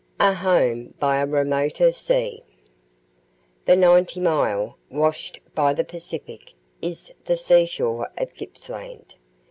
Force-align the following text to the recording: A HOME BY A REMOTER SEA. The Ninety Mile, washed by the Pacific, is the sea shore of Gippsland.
A 0.19 0.33
HOME 0.33 0.95
BY 0.97 1.21
A 1.21 1.27
REMOTER 1.27 1.91
SEA. 1.91 2.41
The 3.65 3.75
Ninety 3.75 4.19
Mile, 4.19 4.75
washed 4.89 5.39
by 5.53 5.73
the 5.75 5.83
Pacific, 5.83 6.53
is 6.81 7.13
the 7.25 7.37
sea 7.37 7.67
shore 7.67 8.09
of 8.17 8.33
Gippsland. 8.33 9.13